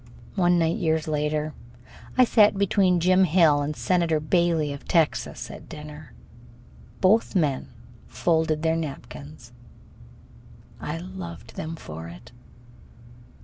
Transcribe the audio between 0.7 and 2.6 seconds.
years later, I sat